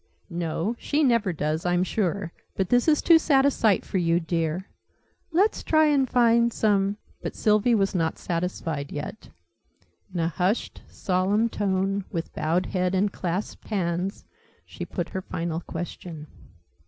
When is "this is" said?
2.69-3.03